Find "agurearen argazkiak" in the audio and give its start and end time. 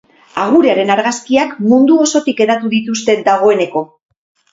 0.43-1.53